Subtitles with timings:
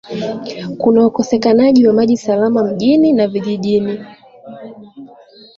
[0.77, 4.05] Kuna ukosekanaji wa maji salama mjini na vijijini